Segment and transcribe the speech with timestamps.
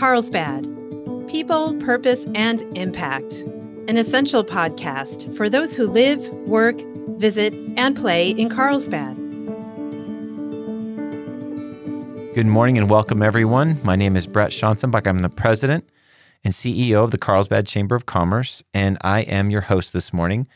[0.00, 0.62] Carlsbad
[1.28, 3.34] People, Purpose, and Impact.
[3.86, 6.80] An essential podcast for those who live, work,
[7.18, 9.14] visit, and play in Carlsbad.
[12.34, 13.78] Good morning and welcome, everyone.
[13.84, 15.06] My name is Brett Schanzenbach.
[15.06, 15.86] I'm the president
[16.44, 20.48] and CEO of the Carlsbad Chamber of Commerce, and I am your host this morning.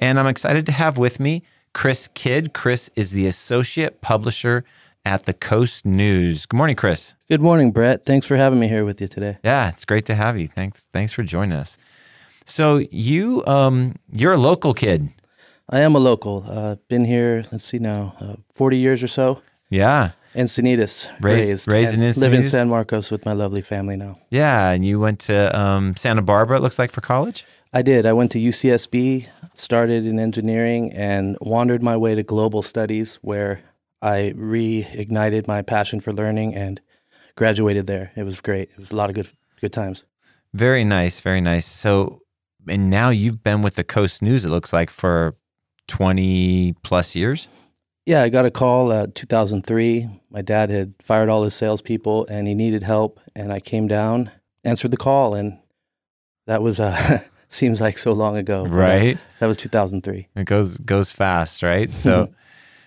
[0.00, 1.42] And I'm excited to have with me
[1.74, 2.54] Chris Kydd.
[2.54, 4.64] Chris is the associate publisher
[5.06, 6.46] at the Coast News.
[6.46, 7.14] Good morning, Chris.
[7.28, 8.04] Good morning, Brett.
[8.04, 9.38] Thanks for having me here with you today.
[9.44, 10.48] Yeah, it's great to have you.
[10.48, 10.88] Thanks.
[10.92, 11.78] Thanks for joining us.
[12.44, 15.08] So you, um, you're a local kid.
[15.70, 16.44] I am a local.
[16.46, 17.44] Uh, been here.
[17.52, 19.40] Let's see now, uh, forty years or so.
[19.70, 20.10] Yeah.
[20.34, 22.18] Encinitas, raised, raised in Encinitas.
[22.18, 24.18] Live in San Marcos with my lovely family now.
[24.30, 26.58] Yeah, and you went to um, Santa Barbara.
[26.58, 27.46] It looks like for college.
[27.72, 28.06] I did.
[28.06, 33.60] I went to UCSB, started in engineering, and wandered my way to global studies, where
[34.02, 36.80] I reignited my passion for learning and
[37.36, 38.12] graduated there.
[38.16, 38.70] It was great.
[38.70, 39.28] It was a lot of good
[39.60, 40.04] good times.
[40.52, 41.66] Very nice, very nice.
[41.66, 42.22] So,
[42.68, 44.44] and now you've been with the Coast News.
[44.44, 45.36] It looks like for
[45.86, 47.48] twenty plus years.
[48.04, 50.08] Yeah, I got a call uh, 2003.
[50.30, 53.18] My dad had fired all his salespeople, and he needed help.
[53.34, 54.30] And I came down,
[54.62, 55.58] answered the call, and
[56.46, 58.64] that was uh, seems like so long ago.
[58.64, 59.18] Right.
[59.40, 60.28] That was 2003.
[60.36, 61.90] It goes goes fast, right?
[61.90, 62.32] So.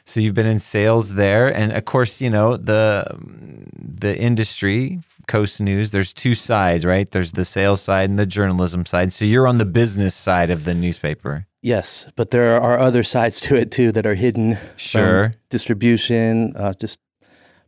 [0.09, 3.05] So you've been in sales there, and of course, you know the
[4.01, 5.91] the industry, Coast News.
[5.91, 7.09] There's two sides, right?
[7.11, 9.13] There's the sales side and the journalism side.
[9.13, 11.45] So you're on the business side of the newspaper.
[11.61, 14.57] Yes, but there are other sides to it too that are hidden.
[14.77, 15.35] Sure.
[15.51, 16.97] Distribution, uh, just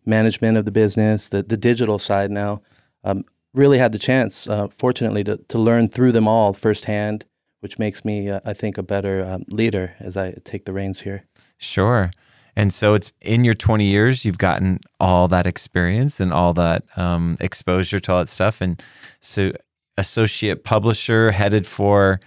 [0.07, 2.63] management of the business, the the digital side now.
[3.03, 7.23] Um, really had the chance, uh, fortunately, to to learn through them all firsthand,
[7.59, 11.01] which makes me, uh, I think, a better um, leader as I take the reins
[11.01, 11.25] here.
[11.59, 12.09] Sure.
[12.55, 16.83] And so it's in your 20 years, you've gotten all that experience and all that
[16.97, 18.61] um, exposure to all that stuff.
[18.61, 18.81] And
[19.19, 19.51] so,
[19.97, 22.19] associate publisher headed for,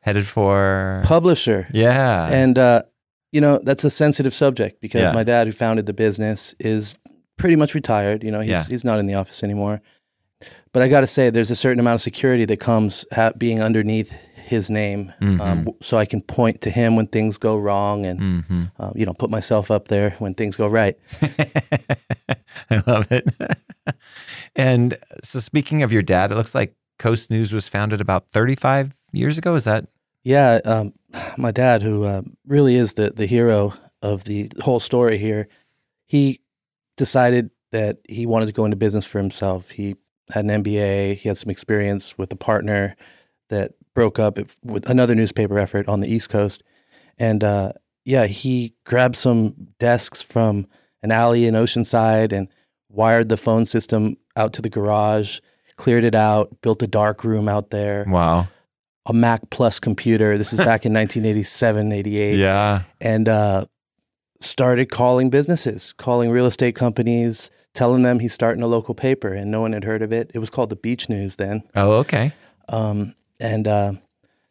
[0.00, 1.68] headed for publisher.
[1.72, 2.28] Yeah.
[2.28, 2.82] And, uh,
[3.32, 5.12] you know, that's a sensitive subject because yeah.
[5.12, 6.96] my dad, who founded the business, is
[7.36, 8.24] pretty much retired.
[8.24, 8.64] You know, he's, yeah.
[8.64, 9.80] he's not in the office anymore.
[10.72, 13.62] But I got to say, there's a certain amount of security that comes ha- being
[13.62, 14.12] underneath
[14.48, 15.40] his name, um, mm-hmm.
[15.40, 18.64] um, so I can point to him when things go wrong, and mm-hmm.
[18.78, 20.98] uh, you know, put myself up there when things go right.
[22.70, 23.28] I love it.
[24.56, 28.94] and so, speaking of your dad, it looks like Coast News was founded about 35
[29.12, 29.54] years ago.
[29.54, 29.86] Is that?
[30.24, 30.92] Yeah, um,
[31.36, 35.48] my dad, who uh, really is the the hero of the whole story here,
[36.06, 36.40] he
[36.96, 39.70] decided that he wanted to go into business for himself.
[39.70, 39.96] He
[40.30, 41.16] had an MBA.
[41.16, 42.96] He had some experience with a partner
[43.48, 46.62] that broke up with another newspaper effort on the East Coast.
[47.18, 47.72] And uh,
[48.04, 50.68] yeah, he grabbed some desks from
[51.02, 52.46] an alley in Oceanside and
[52.88, 55.40] wired the phone system out to the garage,
[55.78, 58.04] cleared it out, built a dark room out there.
[58.06, 58.46] Wow.
[59.06, 60.38] A Mac Plus computer.
[60.38, 62.38] This is back in 1987, 88.
[62.38, 62.82] Yeah.
[63.00, 63.66] And uh,
[64.40, 69.50] started calling businesses, calling real estate companies, telling them he's starting a local paper, and
[69.50, 70.30] no one had heard of it.
[70.34, 71.64] It was called the Beach News then.
[71.74, 72.32] Oh, okay.
[72.68, 73.92] Um, and uh,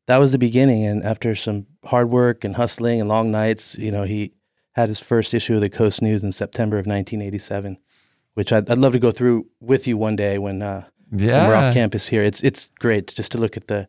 [0.07, 0.85] that was the beginning.
[0.85, 4.33] And after some hard work and hustling and long nights, you know, he
[4.73, 7.77] had his first issue of the Coast News in September of 1987,
[8.33, 11.41] which I'd, I'd love to go through with you one day when, uh, yeah.
[11.41, 12.23] when we're off campus here.
[12.23, 13.87] It's it's great just to look at the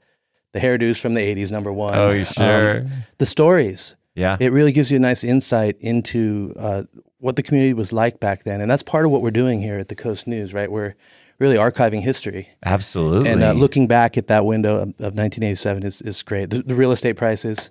[0.53, 1.53] the hairdos from the 80s.
[1.53, 1.95] Number one.
[1.95, 2.81] Oh, um, sure.
[2.81, 3.95] Um, the stories.
[4.15, 4.37] Yeah.
[4.41, 6.85] It really gives you a nice insight into uh,
[7.19, 9.79] what the community was like back then, and that's part of what we're doing here
[9.79, 10.53] at the Coast News.
[10.53, 10.95] Right, we're
[11.39, 12.49] really archiving history.
[12.65, 13.31] Absolutely.
[13.31, 16.51] And uh, looking back at that window of, of 1987 is, is great.
[16.51, 17.71] The, the, real estate prices,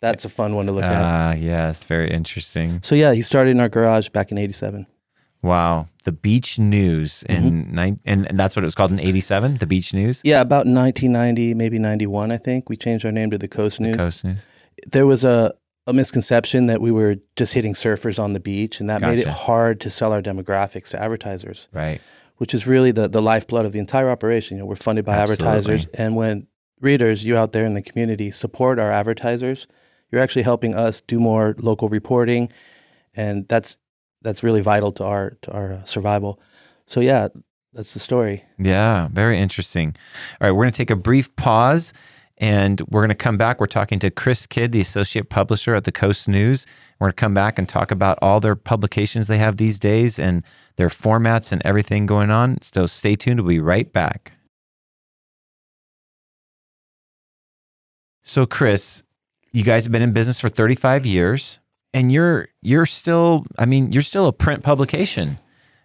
[0.00, 1.04] that's a fun one to look at.
[1.04, 2.80] Ah, yeah, it's very interesting.
[2.82, 4.86] So yeah, he started in our garage back in 87.
[5.42, 5.88] Wow.
[6.04, 7.74] The Beach News in mm-hmm.
[7.74, 10.20] nine, and, and that's what it was called in 87, the Beach News?
[10.24, 12.68] Yeah, about 1990, maybe 91, I think.
[12.68, 13.96] We changed our name to the Coast News.
[13.96, 14.38] The Coast News.
[14.86, 15.52] There was a,
[15.86, 19.16] a misconception that we were just hitting surfers on the beach, and that gotcha.
[19.16, 21.68] made it hard to sell our demographics to advertisers.
[21.72, 22.00] Right
[22.38, 24.56] which is really the, the lifeblood of the entire operation.
[24.56, 25.46] You know, we're funded by Absolutely.
[25.46, 25.86] advertisers.
[25.94, 26.46] And when
[26.80, 29.66] readers, you out there in the community, support our advertisers,
[30.10, 32.50] you're actually helping us do more local reporting.
[33.14, 33.76] And that's
[34.22, 36.40] that's really vital to our to our uh, survival.
[36.86, 37.28] So yeah,
[37.72, 38.44] that's the story.
[38.58, 39.94] Yeah, very interesting.
[40.40, 41.92] All right, we're going to take a brief pause
[42.38, 43.60] and we're going to come back.
[43.60, 46.66] We're talking to Chris Kydd, the associate publisher at the Coast News.
[46.98, 50.18] We're going to come back and talk about all their publications they have these days
[50.18, 50.42] and
[50.76, 52.58] their formats and everything going on.
[52.62, 53.40] So stay tuned.
[53.40, 54.32] We'll be right back.
[58.22, 59.02] So, Chris,
[59.52, 61.58] you guys have been in business for 35 years
[61.94, 65.38] and you're you're still I mean, you're still a print publication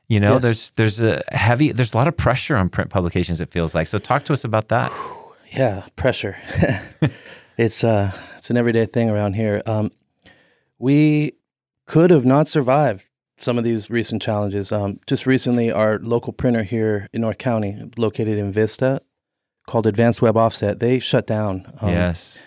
[0.09, 0.41] You know, Yes.
[0.41, 3.39] there's there's a heavy there's a lot of pressure on print publications.
[3.41, 3.87] It feels like.
[3.87, 4.91] So talk to us about that.
[5.55, 6.37] Yeah, pressure.
[7.57, 9.61] it's uh it's an everyday thing around here.
[9.65, 9.91] Um,
[10.79, 11.33] we
[11.85, 13.05] could have not survived
[13.37, 14.71] some of these recent challenges.
[14.71, 19.01] Um, just recently, our local printer here in North County, located in Vista,
[19.67, 21.71] called Advanced Web Offset, they shut down.
[21.81, 22.41] Um, yes.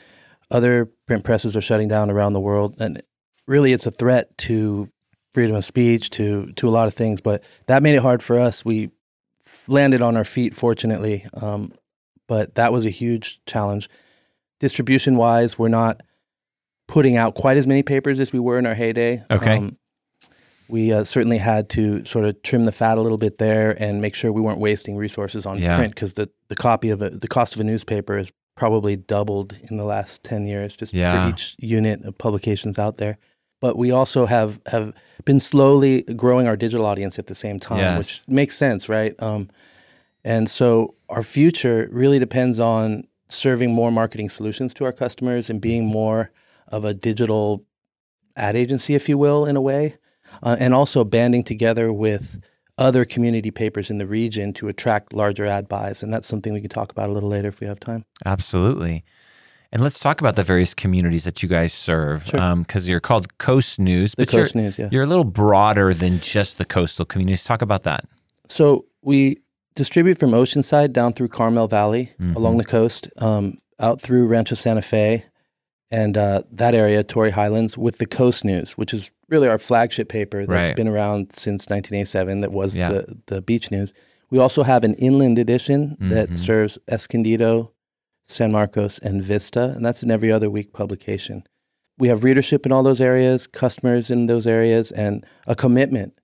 [0.50, 3.02] Other print presses are shutting down around the world, and
[3.46, 4.88] really, it's a threat to
[5.34, 7.20] freedom of speech, to to a lot of things.
[7.20, 8.64] But that made it hard for us.
[8.64, 8.90] We
[9.66, 11.72] landed on our feet, fortunately, um,
[12.28, 13.88] but that was a huge challenge.
[14.60, 16.02] Distribution wise, we're not
[16.88, 19.22] putting out quite as many papers as we were in our heyday.
[19.30, 19.70] Okay.
[20.68, 24.00] we uh, certainly had to sort of trim the fat a little bit there and
[24.00, 25.76] make sure we weren't wasting resources on Yeah.
[25.76, 29.56] print because the, the copy of it, the cost of a newspaper has probably doubled
[29.70, 31.24] in the last 10 years just Yeah.
[31.28, 33.16] for each unit of publications out there.
[33.60, 34.92] But we also have, have
[35.24, 37.98] been slowly growing our digital audience at the same time, Yes.
[37.98, 39.14] which makes sense, right?
[39.22, 39.48] Um,
[40.26, 45.60] and so our future really depends on serving more marketing solutions to our customers and
[45.60, 46.32] being more
[46.68, 47.64] of a digital
[48.36, 49.96] ad agency, if you will, in a way,
[50.42, 52.40] uh, and also banding together with
[52.76, 56.02] other community papers in the region to attract larger ad buys.
[56.02, 58.04] And that's something we can talk about a little later if we have time.
[58.26, 59.04] Absolutely.
[59.70, 62.56] And let's talk about the various communities that you guys serve, Sure.
[62.56, 64.88] because you're called Coast News, The Coast News, yeah.
[64.90, 67.44] you're a little broader than just the coastal communities.
[67.44, 68.04] Talk about that.
[68.48, 69.38] So we
[69.76, 72.34] distribute from Oceanside down through Carmel Valley Mhm.
[72.34, 75.24] along the coast, um, out through Rancho Santa Fe
[75.90, 80.08] and uh, that area, Torrey Highlands, with the Coast News, which is really our flagship
[80.08, 80.76] paper that's Right.
[80.76, 82.40] been around since 1987.
[82.40, 82.88] That was Yeah.
[82.90, 83.92] the the beach news.
[84.30, 86.10] We also have an inland edition Mhm.
[86.10, 87.70] that serves Escondido,
[88.26, 91.44] San Marcos, and Vista, and that's an every other week publication.
[91.98, 96.14] We have readership in all those areas, customers in those areas, and a commitment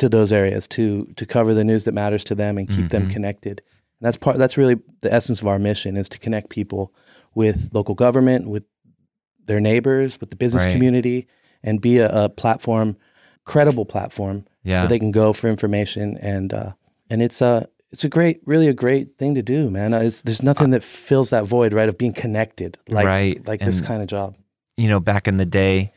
[0.00, 3.06] to those areas to to cover the news that matters to them and keep them
[3.06, 3.10] Mhm.
[3.10, 3.62] connected.
[4.00, 4.36] And that's part.
[4.38, 6.92] That's really the essence of our mission is to connect people
[7.34, 8.64] with local government, with
[9.46, 10.72] their neighbors, with the business Right.
[10.72, 11.26] community,
[11.62, 12.96] and be a, a platform,
[13.44, 14.80] credible platform Yeah.
[14.82, 16.16] where they can go for information.
[16.18, 16.72] And uh,
[17.10, 19.92] and it's a it's a great, really a great thing to do, man.
[19.94, 23.46] Uh, It's, there's nothing that fills that void, right, of being connected, like Right.
[23.46, 24.36] like this kind of job.
[24.76, 25.92] you know, back in the day,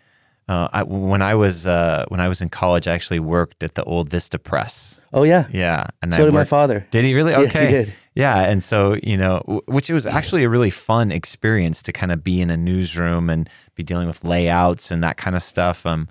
[0.49, 3.75] uh, I, when I was uh, when I was in college, I actually worked at
[3.75, 4.99] the old Vista Press.
[5.13, 6.85] Oh yeah, Yeah, and so I did my father.
[6.91, 7.31] Did he really?
[7.31, 7.71] Yeah, he Okay.
[7.71, 7.93] did.
[8.15, 11.91] Yeah, and so you know, w- which it was actually a really fun experience to
[11.93, 15.41] kind of be in a newsroom and be dealing with layouts and that kind of
[15.43, 15.85] stuff.
[15.85, 16.07] Um,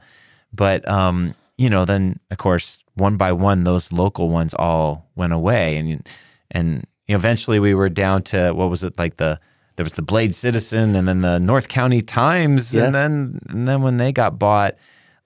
[0.53, 5.33] but um, you know, then of course, one by one, those local ones all went
[5.33, 6.09] away, and
[6.51, 9.39] and you know, eventually we were down to what was it like the
[9.83, 12.85] there was the Blade Citizen and then the North County Times, Yeah.
[12.85, 14.77] and then and then when they got bought.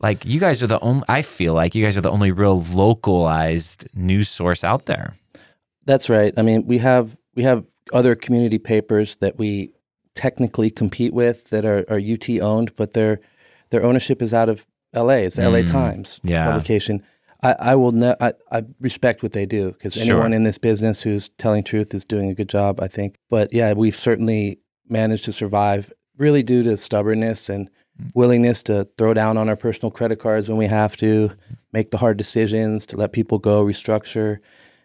[0.00, 2.62] Like you guys are the only, I feel like you guys are the only real
[2.64, 5.14] localized news source out there.
[5.86, 6.32] That's right.
[6.36, 9.72] I mean, we have we have other community papers that we
[10.14, 13.20] technically compete with that are, are UT owned, but their
[13.70, 15.24] their ownership is out of LA.
[15.26, 16.46] It's LA Mm, Times yeah.
[16.46, 17.02] publication.
[17.42, 20.02] I, I will ne- I, I respect what they do because Sure.
[20.04, 23.16] anyone in this business who's telling truth is doing a good job, I think.
[23.30, 27.68] But yeah, we've certainly managed to survive really due to stubbornness and
[27.98, 28.10] Mm.
[28.14, 31.30] willingness to throw down on our personal credit cards when we have to,
[31.72, 34.38] make the hard decisions to let people go, restructure.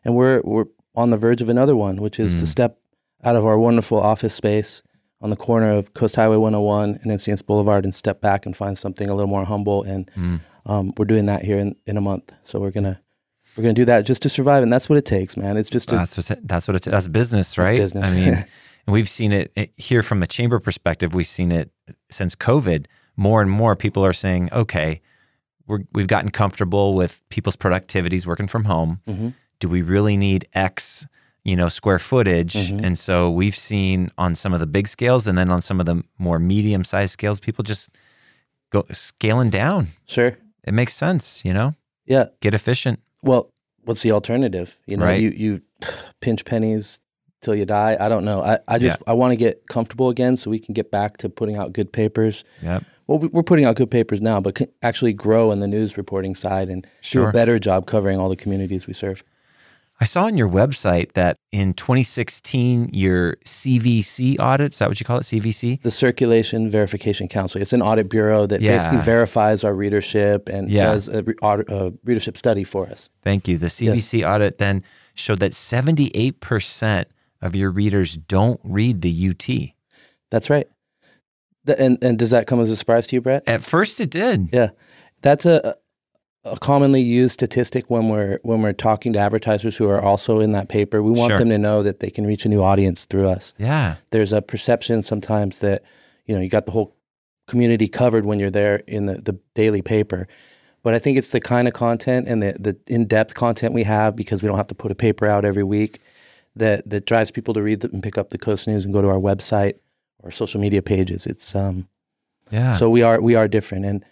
[0.06, 0.66] And we're we're
[0.96, 2.40] on the verge of another one, which is Mm.
[2.40, 2.78] to step
[3.26, 4.82] out of our wonderful office space
[5.20, 8.78] on the corner of Coast Highway 101 and Encinas Boulevard and step back and find
[8.78, 9.84] something a little more humble.
[9.84, 10.40] And Mm.
[10.66, 12.32] Um, we're doing that here in, in a month.
[12.46, 13.00] So we're gonna
[13.56, 15.58] we're gonna do that just to survive, and that's what it takes, man.
[15.58, 17.78] It's just a, That's what it, that's what it, that's business, right?
[17.78, 18.10] business.
[18.12, 18.46] I mean, and
[18.88, 21.14] we've seen it, it here from a chamber perspective.
[21.14, 21.72] We've seen it
[22.10, 22.86] since COVID.
[23.18, 25.02] More and more people are saying, "Okay,
[25.68, 29.02] we're, we've gotten comfortable with people's productivities working from home.
[29.08, 29.34] Mhm.
[29.60, 31.06] Do we really need X,
[31.44, 32.84] you know, square footage?" Mhm.
[32.86, 35.86] And so we've seen on some of the big scales, and then on some of
[35.86, 37.90] the more medium-sized scales, people just
[38.72, 39.88] go scaling down.
[40.08, 41.74] sure, It makes sense, you know.
[42.06, 42.26] yeah.
[42.42, 43.00] Get efficient.
[43.24, 43.52] Well,
[43.86, 44.78] what's the alternative?
[44.88, 45.22] You know, Right.
[45.22, 45.62] you you
[46.22, 47.00] pinch pennies
[47.42, 47.98] till you die.
[48.00, 48.42] I don't know.
[48.44, 51.30] I, I just I want to get comfortable again so we can get back to
[51.30, 52.44] putting out good papers.
[52.62, 52.84] Yep.
[53.08, 55.98] Well, we- we're putting out good papers now, but can actually grow in the news
[55.98, 59.24] reporting side and do a better job covering all the communities we serve.
[60.02, 65.06] I saw on your website that in 2016, your CVC audit, is that what you
[65.06, 65.24] call it?
[65.24, 65.80] CVC?
[65.84, 67.62] The Circulation Verification Council.
[67.62, 70.86] It's an audit bureau that basically verifies our readership and Yeah.
[70.94, 73.10] does a, re- audit, a readership study for us.
[73.22, 73.60] Thank you.
[73.60, 77.06] The CVC audit then showed that 78%
[77.44, 79.76] of your readers don't read the UT.
[80.32, 80.68] That's right.
[81.68, 83.44] Th- and and does that come as a surprise to you, Brett?
[83.48, 84.50] At first, it did.
[84.52, 84.70] Yeah,
[85.22, 85.76] that's a
[86.44, 90.54] a commonly used statistic when we're when we're talking to advertisers who are also in
[90.54, 91.04] that paper.
[91.04, 91.40] We want Sure.
[91.40, 93.54] them to know that they can reach a new audience through us.
[93.60, 93.96] Yeah.
[94.10, 95.84] There's a perception sometimes that
[96.26, 96.96] you know you got the whole
[97.48, 100.28] community covered when you're there in the, the daily paper.
[100.84, 104.16] But I think it's the kind of content and the, the in-depth content we have
[104.16, 106.00] because we don't have to put a paper out every week
[106.56, 109.02] that that drives people to read the, and pick up the Coast News and go
[109.02, 109.76] to our website
[110.24, 111.28] or social media pages.
[111.28, 111.88] It's um
[112.50, 112.74] Yeah.
[112.74, 114.04] so we are we are different and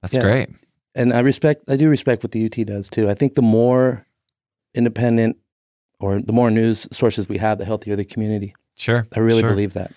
[0.00, 0.20] that's yeah.
[0.22, 0.48] great.
[0.94, 3.10] And I respect I do respect what the UT does too.
[3.10, 4.06] I think the more
[4.74, 5.36] independent
[6.00, 8.54] or the more news sources we have, the healthier the community.
[8.76, 9.06] Sure.
[9.14, 9.50] I really sure.
[9.50, 9.92] believe that.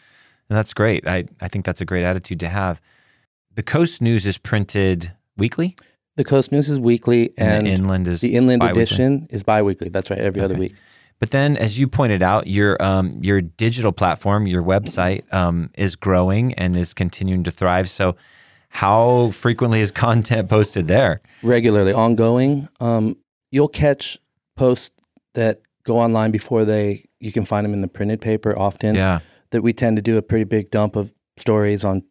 [0.49, 1.07] And that's great.
[1.07, 2.79] I, I think that's a great attitude to have.
[3.55, 5.75] The Coast News is printed weekly,
[6.15, 8.81] The Coast News is weekly and, and the Inland is the Inland bi-weekly?
[8.81, 9.89] edition is biweekly.
[9.89, 10.75] That's right, every other week.
[11.19, 15.95] But then, as you pointed out, your um, your digital platform, your website, um, is
[15.95, 17.89] growing and is continuing to thrive.
[17.89, 18.15] So,
[18.77, 21.21] how frequently is content posted there?
[21.43, 22.67] regularly, ongoing.
[22.79, 23.17] Um,
[23.51, 24.17] you'll catch
[24.55, 24.95] posts
[25.33, 27.05] that go online before they.
[27.19, 28.93] You can find them in the printed paper often.
[28.95, 29.19] yeah,
[29.51, 32.03] That we tend to do a pretty big dump of stories on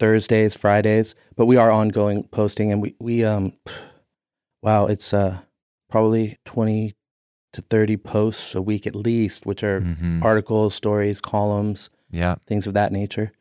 [0.00, 3.52] Thursdays, Fridays, but we are ongoing posting, and we we um,
[4.62, 5.38] wow, it's uh
[5.90, 6.94] probably twenty
[7.52, 10.22] to thirty posts a week at least, which are Mhm.
[10.22, 13.32] articles, stories, columns, yeah, things of that nature.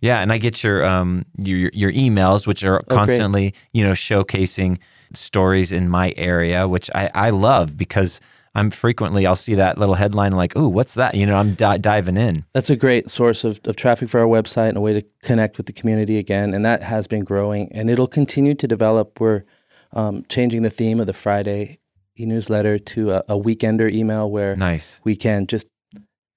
[0.00, 0.20] Yeah.
[0.20, 2.96] And I get your um your your emails, which are Oh, great.
[2.96, 4.78] constantly you know showcasing
[5.12, 8.20] stories in my area, which I I love because
[8.54, 11.14] I'm frequently I'll see that little headline like, oh, what's that?
[11.14, 12.44] You know, I'm di- diving in.
[12.52, 15.56] That's a great source of, of traffic for our website and a way to connect
[15.56, 16.52] with the community again.
[16.52, 19.20] And that has been growing and it'll continue to develop.
[19.20, 19.44] We're
[19.92, 21.78] um, changing the theme of the Friday
[22.18, 25.00] e newsletter to a, a weekender email where Nice.
[25.04, 25.66] we can just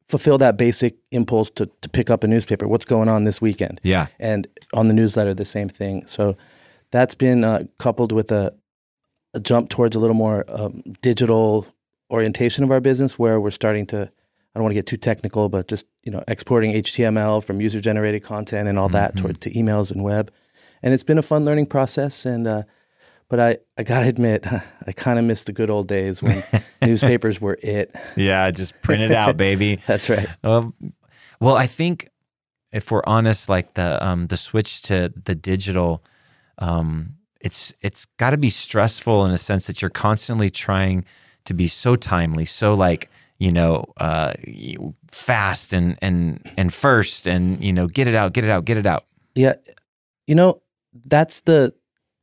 [0.08, 2.68] fulfill that basic impulse to, to pick up a newspaper.
[2.68, 3.80] What's going on this weekend?
[3.84, 4.08] Yeah.
[4.20, 6.06] And on the newsletter, the same thing.
[6.08, 6.36] So
[6.92, 8.54] that's been uh, coupled with a,
[9.34, 11.66] a jump towards a little more um, digital
[12.12, 14.10] orientation of our business where we're starting to
[14.56, 17.82] I don't want to get too technical, but just you know exporting HTML from user
[17.82, 19.22] generated content and all that Mhm.
[19.22, 20.32] toward to emails and web,
[20.84, 22.24] and it's been a fun learning process.
[22.24, 22.64] And uh,
[23.30, 24.46] but I I gotta admit
[24.88, 26.44] I kind of miss the good old days when
[26.82, 27.96] newspapers were it.
[28.16, 28.50] Yeah.
[28.52, 29.80] Just print it out, baby.
[29.88, 30.28] That's right.
[30.44, 30.74] Um,
[31.40, 32.10] well, I think
[32.74, 36.04] if we're honest, like the um, the switch to the digital,
[36.58, 41.06] um, it's it's got to be stressful in a sense that you're constantly trying
[41.46, 44.34] to be so timely, so like you know uh,
[45.12, 48.78] fast and and and first, and you know get it out, get it out, get
[48.78, 49.06] it out.
[49.36, 49.54] Yeah,
[50.26, 50.62] you know
[51.06, 51.74] that's the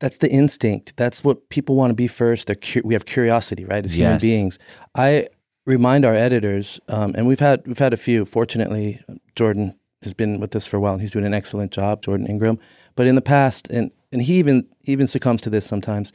[0.01, 0.97] that's the instinct.
[0.97, 2.47] That's what people want to be first.
[2.49, 3.85] They're cu- we have curiosity, right?
[3.85, 4.23] As human Yes.
[4.23, 4.59] beings,
[4.95, 5.29] I
[5.67, 8.25] remind our editors, um, and we've had we've had a few.
[8.25, 9.01] Fortunately,
[9.37, 12.03] Jordan has been with us for a while, and he's doing an excellent job.
[12.03, 12.59] Jordan Ingram,
[12.97, 16.13] but in the past, and and he even even succumbs to this sometimes.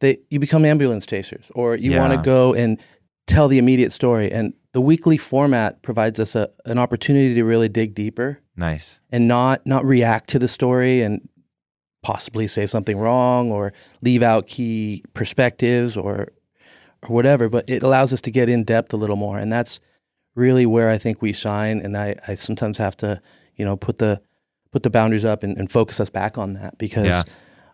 [0.00, 2.78] They you become ambulance chasers, or you want to go and
[3.26, 4.30] tell the immediate story.
[4.30, 9.00] And the weekly format provides us a, an opportunity to really dig deeper Nice.
[9.10, 11.26] and not not react to the story and
[12.06, 16.28] possibly say something wrong or leave out key perspectives or
[17.02, 19.80] or whatever but it allows us to get in depth a little more and that's
[20.36, 23.20] really where I think we shine and I, I sometimes have to
[23.56, 24.20] you know put the
[24.70, 27.22] put the boundaries up and, and focus us back on that because Yeah.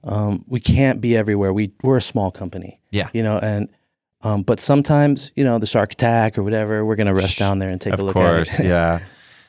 [0.05, 3.09] um, we can't be everywhere we we're a small company Yeah.
[3.13, 3.69] you know and
[4.23, 7.59] um, but sometimes you know the shark attack or whatever we're gonna rush Shh, down
[7.59, 9.01] there and take a look course, at it yeah,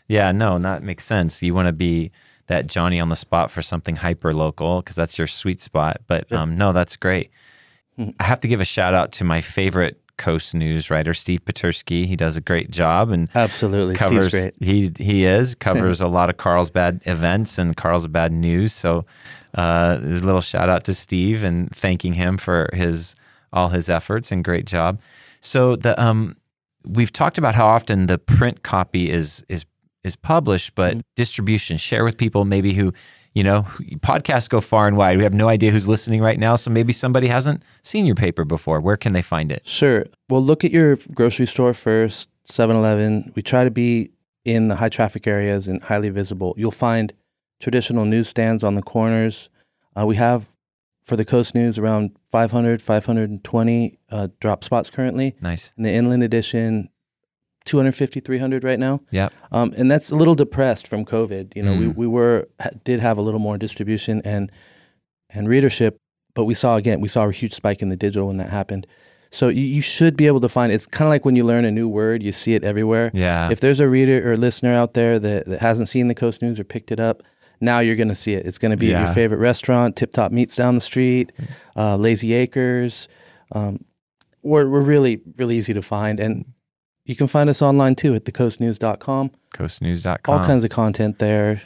[0.09, 0.31] yeah.
[0.33, 1.41] No, that makes sense.
[1.41, 2.11] You want to be
[2.47, 5.97] that Johnny on the spot for something hyper local because that's your sweet spot.
[6.07, 6.41] But Yeah.
[6.41, 7.31] um, no, that's great.
[7.99, 8.13] Mhm.
[8.19, 12.05] I have to give a shout out to my favorite Coast News writer, Steve Puterski.
[12.05, 14.27] He does a great job and absolutely covers.
[14.27, 18.73] Steve's great He he is covers a lot of Carlsbad events and Carlsbad news.
[18.73, 19.05] So,
[19.55, 23.15] uh, there's a little shout out to Steve and thanking him for his
[23.51, 24.99] all his efforts and great job.
[25.41, 26.35] So the um,
[26.85, 29.65] we've talked about how often the print copy is is
[30.03, 31.01] is published, but Mhm.
[31.15, 32.93] distribution share with people maybe who
[33.33, 33.65] you know
[33.99, 35.17] podcasts go far and wide.
[35.17, 38.45] We have no idea who's listening right now, so maybe somebody hasn't seen your paper
[38.45, 38.79] before.
[38.79, 39.67] Where can they find it?
[39.67, 40.05] Sure.
[40.29, 43.31] Well, look at your grocery store first, 7 Eleven.
[43.35, 44.11] We try to be
[44.45, 46.53] in the high traffic areas and highly visible.
[46.57, 47.13] You'll find
[47.61, 49.49] traditional newsstands on the corners.
[49.97, 50.47] Uh, we have,
[51.05, 55.35] for the Coast News, around 500, 520 uh, drop spots currently.
[55.41, 55.71] Nice.
[55.77, 56.89] In the Inland Edition,
[57.65, 59.01] 250, 300 right now.
[59.11, 59.33] Yep.
[59.51, 61.53] Um, and that's a little depressed from COVID.
[61.55, 61.95] You know, we, Mm.
[61.95, 62.47] we were
[62.83, 64.51] did have a little more distribution and
[65.29, 65.97] and readership,
[66.35, 68.85] but we saw again we saw a huge spike in the digital when that happened.
[69.31, 71.65] So you, you should be able to find it's kind of like when you learn
[71.65, 73.09] a new word, you see it everywhere.
[73.15, 73.49] Yeah.
[73.49, 76.59] If there's a reader or listener out there that, that hasn't seen the Coast News
[76.59, 77.23] or picked it up,
[77.59, 78.45] now you're going to see it.
[78.45, 79.05] It's going to be at Yeah.
[79.05, 81.31] your favorite restaurant, Tip Top Meats down the street,
[81.75, 83.07] uh, Lazy Acres.
[83.53, 83.83] Um,
[84.43, 86.19] we're, we're really, really easy to find.
[86.19, 86.45] And
[87.05, 89.31] you can find us online too at thecoastnews.com.
[89.53, 90.39] Coastnews.com.
[90.39, 91.61] All kinds of content there.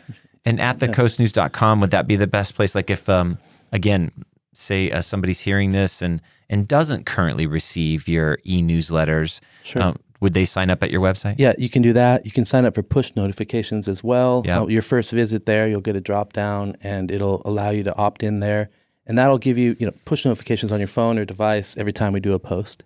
[0.45, 2.73] And at thecoastnews.com, would that be the best place?
[2.75, 3.37] Like if, um,
[3.71, 4.11] again,
[4.53, 9.81] say uh, somebody's hearing this and and doesn't currently receive your e-newsletters, Sure.
[9.81, 11.35] um, would they sign up at your website?
[11.37, 12.25] Yeah, you can do that.
[12.25, 14.43] You can sign up for push notifications as well.
[14.45, 14.61] Yeah.
[14.61, 17.95] Uh, your first visit there, you'll get a drop down and it'll allow you to
[17.97, 18.69] opt in there.
[19.05, 22.13] And that'll give you, you know, push notifications on your phone or device every time
[22.13, 22.83] we do a post.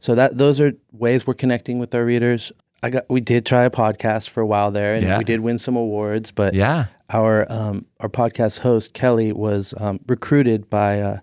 [0.00, 2.52] So that those are ways we're connecting with our readers.
[2.82, 5.18] I got we did try a podcast for a while there and Yeah.
[5.18, 6.86] we did win some awards, but Yeah.
[7.10, 11.18] our um, our podcast host Kelly was um, recruited by uh,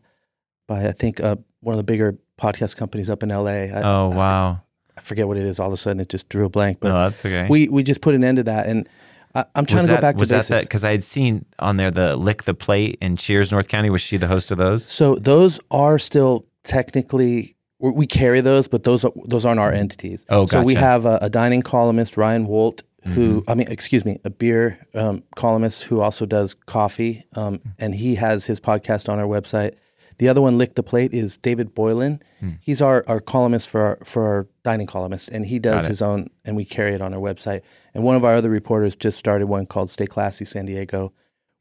[0.68, 3.46] by I think uh, one of the bigger podcast companies up in LA.
[3.72, 4.60] I, Oh, wow.
[4.98, 5.60] I forget what it is.
[5.60, 6.80] All of a sudden, it just drew a blank.
[6.82, 7.48] But no, that's okay.
[7.50, 8.88] we we just put an end to that, and
[9.34, 10.48] I, I'm trying was to that, go back to was basics.
[10.50, 13.90] that because I had seen on there the lick the plate and Cheers North County.
[13.90, 14.84] Was she the host of those?
[14.86, 17.55] so those are still technically
[17.92, 20.26] we carry those, but those are, those aren't our entities.
[20.30, 20.62] Oh, gotcha.
[20.62, 23.52] So we have a, a dining columnist, Ryan Woldt, who Mm-hmm.
[23.52, 28.16] I mean, excuse me, a beer um, columnist who also does coffee, um, and he
[28.16, 29.76] has his podcast on our website.
[30.18, 32.22] The other one, Lick the Plate, is David Boylan.
[32.42, 32.58] Mm.
[32.62, 36.30] He's our, our columnist for our, for our dining columnist, and he does his own,
[36.46, 37.62] and we carry it on our website.
[37.94, 41.12] And one of our other reporters just started one called Stay Classy San Diego,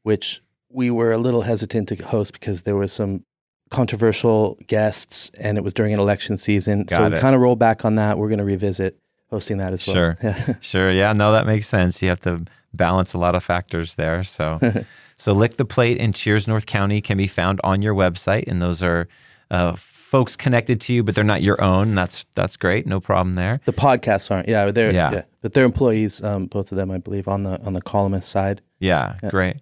[0.03, 3.23] which we were a little hesitant to host because there was some
[3.71, 6.87] controversial guests, and it was during an election season.
[6.87, 8.17] so Got we kind of roll back on that.
[8.17, 8.97] We're going to revisit
[9.29, 9.93] hosting that as well.
[9.95, 10.17] Sure.
[10.23, 10.53] Yeah.
[10.61, 10.91] Sure.
[10.91, 11.13] Yeah.
[11.13, 12.01] No, that makes sense.
[12.01, 14.23] You have to balance a lot of factors there.
[14.23, 14.59] So,
[15.17, 18.61] so lick the plate and Cheers North County can be found on your website, and
[18.61, 19.07] those are
[19.51, 21.95] uh, folks connected to you, but they're not your own.
[21.95, 22.85] That's that's great.
[22.85, 23.59] No problem there.
[23.65, 24.47] The podcasts aren't.
[24.47, 25.11] Yeah, they're Yeah.
[25.11, 26.23] yeah, but they're employees.
[26.23, 28.61] Um, both of them, I believe, on the on the columnist side.
[28.79, 29.57] Yeah, great.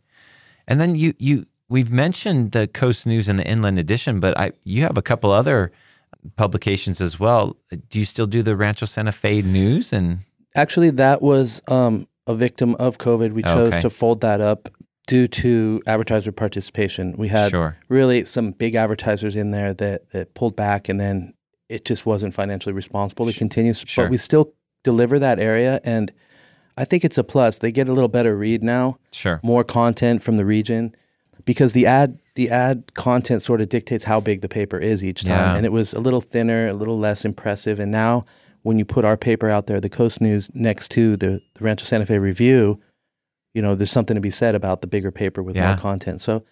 [0.67, 4.51] And then you you we've mentioned the Coast News and the Inland Edition, but I
[4.63, 5.71] you have a couple other
[6.37, 7.57] publications as well.
[7.89, 10.19] Do you still do the Rancho Santa Fe News and
[10.55, 13.31] Actually, that was um, a victim of COVID.
[13.33, 13.81] We chose Okay.
[13.81, 14.69] to fold that up
[15.07, 17.15] due to advertiser participation.
[17.17, 17.75] We had sure?
[17.89, 21.33] really some big advertisers in there that that pulled back, and then
[21.69, 23.73] it just wasn't financially responsible to continue.
[23.73, 24.05] Sure.
[24.05, 26.13] But we still deliver that area, and
[26.77, 27.57] I think it's a plus.
[27.57, 28.99] They get a little better read now.
[29.11, 29.39] Sure.
[29.43, 30.95] more content from the region
[31.45, 35.21] because the ad the ad content sort of dictates how big the paper is each
[35.23, 35.55] time Yeah.
[35.55, 38.25] and it was a little thinner a little less impressive and now
[38.63, 41.85] when you put our paper out there the coast news next to the, the rancho
[41.85, 42.79] santa fe review
[43.53, 45.67] you know there's something to be said about the bigger paper with Yeah.
[45.73, 46.43] more content so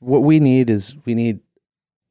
[0.00, 1.40] what we need is we need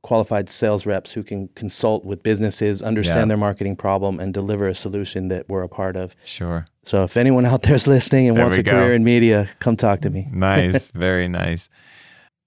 [0.03, 3.25] qualified sales reps who can consult with businesses understand Yeah.
[3.25, 6.65] their marketing problem and deliver a solution that we're a part of Sure.
[6.83, 8.71] so if anyone out there is listening and There wants a go.
[8.71, 10.87] career in media come talk to me Nice.
[10.95, 11.69] Very nice.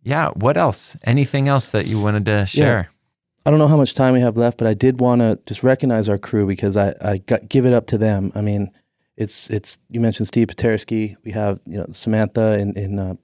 [0.04, 0.30] Yeah.
[0.34, 0.96] What else?
[1.04, 2.88] Anything else that you wanted to share?
[2.88, 2.94] Yeah.
[3.46, 5.62] I don't know how much time we have left, but I did want to just
[5.62, 8.32] recognize our crew because I, I got, give it up to them.
[8.34, 8.70] I mean,
[9.16, 11.16] it's it's you mentioned Steve Puterski.
[11.24, 13.14] We have you know Samantha in in uh,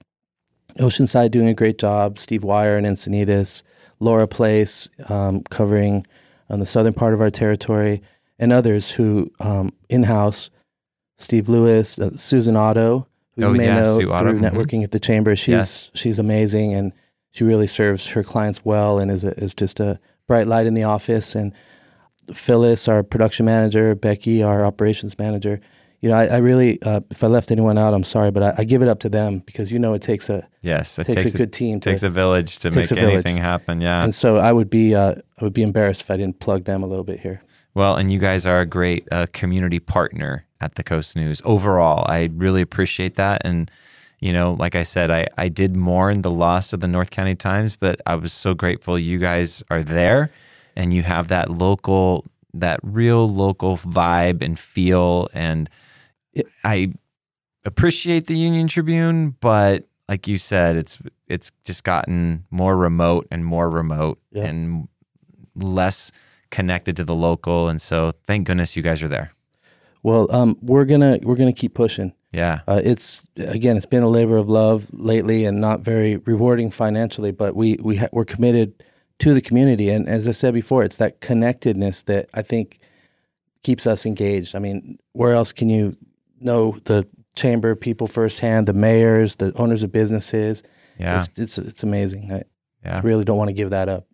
[0.77, 2.19] Oceanside doing a great job.
[2.19, 3.63] Steve Wyer in Encinitas,
[3.99, 6.05] Laura Place um, covering
[6.49, 8.01] on the southern part of our territory,
[8.39, 10.49] and others who um, in house.
[11.17, 13.05] Steve Lewis, uh, Susan Otto,
[13.41, 14.49] who Oh, you may yeah, know Sue through mhm.
[14.51, 15.35] networking at the chamber.
[15.35, 15.91] She's Yes.
[15.93, 16.91] she's amazing and
[17.31, 20.73] she really serves her clients well and is a, is just a bright light in
[20.73, 21.35] the office.
[21.35, 21.53] And
[22.33, 25.59] Phyllis, our production manager, Becky, our operations manager.
[26.01, 28.53] You know, I, I really, uh, if I left anyone out, I'm sorry, but I,
[28.59, 30.97] I give it up to them because you know it takes a Yes.
[30.97, 31.89] It takes, takes a good team to.
[31.91, 33.81] takes a village to make a anything happen.
[33.81, 34.03] Yeah.
[34.03, 36.81] and so I would be uh, I would be embarrassed if I didn't plug them
[36.83, 37.41] a little bit here.
[37.75, 41.41] Well, and you guys are a great uh, community partner at the Coast News.
[41.45, 43.41] Overall, I really appreciate that.
[43.43, 43.69] And,
[44.19, 47.35] you know, like I said, I, I did mourn the loss of the North County
[47.35, 50.31] Times, but I was so grateful you guys are there
[50.75, 55.27] and you have that local, that real local vibe and feel.
[55.33, 55.69] And.
[56.63, 56.93] I
[57.65, 60.97] appreciate the Union Tribune, but like you said, it's
[61.27, 64.45] it's just gotten more remote and more remote Yeah.
[64.45, 64.87] and
[65.55, 66.09] less
[66.49, 67.67] connected to the local.
[67.67, 69.33] And so thank goodness you guys are there.
[70.03, 72.13] Well, um, we're gonna we're gonna keep pushing.
[72.31, 72.61] Yeah.
[72.67, 77.31] Uh, it's again, it's been a labor of love lately, and not very rewarding financially.
[77.31, 78.83] But we we ha- we're committed
[79.19, 82.79] to the community, and as I said before, it's that connectedness that I think
[83.63, 84.55] keeps us engaged.
[84.55, 85.95] I mean, where else can you
[86.39, 90.63] know the chamber people firsthand, the mayors, the owners of businesses?
[90.97, 91.17] Yeah.
[91.19, 92.31] It's it's it's amazing.
[92.31, 92.43] I,
[92.83, 93.01] Yeah.
[93.03, 94.07] really don't want to give that up.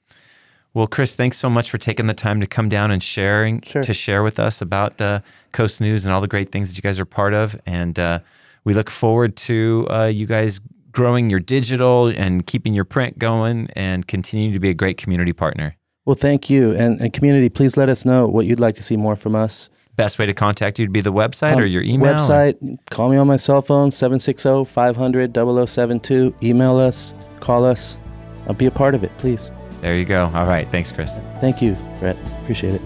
[0.77, 3.81] Well, Chris, thanks so much for taking the time to come down and sharing Sure.
[3.81, 6.83] to share with us about uh, Coast News and all the great things that you
[6.83, 7.59] guys are part of.
[7.65, 8.19] And uh,
[8.63, 10.61] we look forward to uh, you guys
[10.91, 15.33] growing your digital and keeping your print going and continuing to be a great community
[15.33, 15.75] partner.
[16.05, 16.75] Well, thank you.
[16.75, 19.69] And, and community, please let us know what you'd like to see more from us.
[19.95, 22.13] Best way to contact you would be the website um, or your email?
[22.13, 26.35] Website, call me on my cell phone, 760 500 0072.
[26.43, 27.97] Email us, call us.
[28.45, 29.49] I'll be a part of it, please.
[29.81, 30.31] There you go.
[30.33, 30.67] All right.
[30.69, 31.17] Thanks, Chris.
[31.39, 32.17] Thank you, Brett.
[32.41, 32.81] Appreciate it.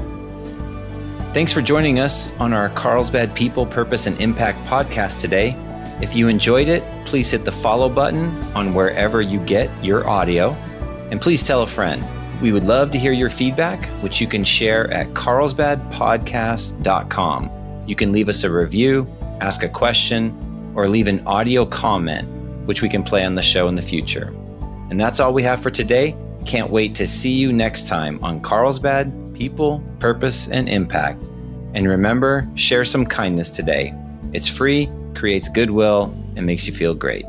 [1.34, 5.56] Thanks for joining us on our Carlsbad People, Purpose, and Impact podcast today.
[6.02, 10.52] If you enjoyed it, please hit the follow button on wherever you get your audio.
[11.12, 12.04] And please tell a friend.
[12.42, 17.52] We would love to hear your feedback, which you can share at carlsbadpodcast.com.
[17.88, 19.08] You can leave us a review,
[19.40, 22.28] ask a question, or leave an audio comment,
[22.66, 24.34] which we can play on the show in the future.
[24.90, 26.16] And that's all we have for today.
[26.46, 31.24] Can't wait to see you next time on Carlsbad People, Purpose, and Impact.
[31.74, 33.94] And remember, share some kindness today.
[34.34, 37.26] It's free creates goodwill, and makes you feel great.